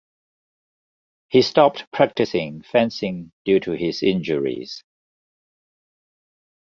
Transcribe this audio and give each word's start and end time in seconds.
He 1.29 1.43
stopped 1.43 1.85
practising 1.93 2.63
fencing 2.63 3.33
due 3.45 3.59
to 3.59 3.73
his 3.73 4.01
injuries. 4.01 4.83